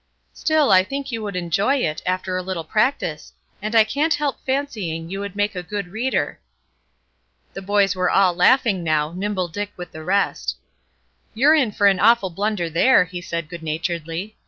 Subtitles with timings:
[0.33, 4.43] "Still I think you would enjoy it, after a little practice, and I can't help
[4.43, 6.39] fancying you would make a good reader."
[7.53, 10.55] The boys were all laughing now, Nimble Dick with the rest.
[11.35, 14.35] "You're in for an awful blunder there," he said, good naturedly.